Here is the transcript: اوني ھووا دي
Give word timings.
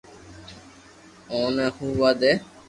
اوني 1.31 1.65
ھووا 1.75 2.09
دي 2.19 2.31